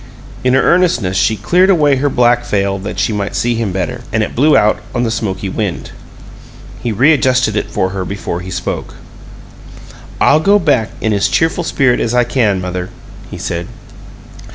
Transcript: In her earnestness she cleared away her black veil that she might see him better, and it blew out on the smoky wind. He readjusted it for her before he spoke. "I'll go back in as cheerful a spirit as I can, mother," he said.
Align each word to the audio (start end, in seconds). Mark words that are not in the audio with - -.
In 0.43 0.55
her 0.55 0.63
earnestness 0.63 1.15
she 1.15 1.37
cleared 1.37 1.69
away 1.69 1.97
her 1.97 2.09
black 2.09 2.43
veil 2.43 2.79
that 2.79 2.97
she 2.97 3.13
might 3.13 3.35
see 3.35 3.53
him 3.53 3.71
better, 3.71 4.01
and 4.11 4.23
it 4.23 4.33
blew 4.33 4.57
out 4.57 4.79
on 4.95 5.03
the 5.03 5.11
smoky 5.11 5.47
wind. 5.47 5.91
He 6.81 6.91
readjusted 6.91 7.55
it 7.55 7.69
for 7.69 7.89
her 7.91 8.03
before 8.03 8.39
he 8.39 8.49
spoke. 8.49 8.95
"I'll 10.19 10.39
go 10.39 10.57
back 10.57 10.89
in 11.01 11.13
as 11.13 11.27
cheerful 11.29 11.61
a 11.61 11.65
spirit 11.67 11.99
as 11.99 12.15
I 12.15 12.23
can, 12.23 12.59
mother," 12.59 12.89
he 13.29 13.37
said. 13.37 13.67